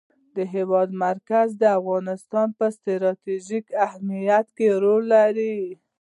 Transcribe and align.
د 0.35 0.37
هېواد 0.53 0.89
مرکز 1.05 1.47
د 1.61 1.63
افغانستان 1.79 2.47
په 2.59 2.65
ستراتیژیک 2.77 3.65
اهمیت 3.85 4.47
کې 4.57 4.67
رول 4.83 5.03
لري. 5.15 5.57